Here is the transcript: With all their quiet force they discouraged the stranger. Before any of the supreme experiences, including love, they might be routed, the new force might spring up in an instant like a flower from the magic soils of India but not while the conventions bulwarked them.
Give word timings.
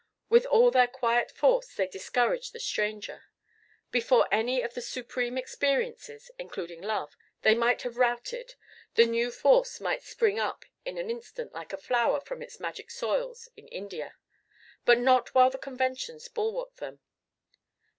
With 0.29 0.47
all 0.47 0.71
their 0.71 0.87
quiet 0.87 1.29
force 1.29 1.75
they 1.75 1.85
discouraged 1.87 2.53
the 2.53 2.59
stranger. 2.59 3.25
Before 3.91 4.27
any 4.31 4.63
of 4.63 4.73
the 4.73 4.81
supreme 4.81 5.37
experiences, 5.37 6.31
including 6.39 6.81
love, 6.81 7.15
they 7.43 7.53
might 7.53 7.83
be 7.83 7.89
routed, 7.89 8.55
the 8.95 9.05
new 9.05 9.29
force 9.29 9.79
might 9.79 10.01
spring 10.01 10.39
up 10.39 10.65
in 10.85 10.97
an 10.97 11.11
instant 11.11 11.53
like 11.53 11.71
a 11.71 11.77
flower 11.77 12.19
from 12.19 12.39
the 12.39 12.49
magic 12.59 12.89
soils 12.89 13.47
of 13.55 13.67
India 13.71 14.15
but 14.85 14.97
not 14.97 15.35
while 15.35 15.51
the 15.51 15.59
conventions 15.59 16.27
bulwarked 16.29 16.77
them. 16.77 16.99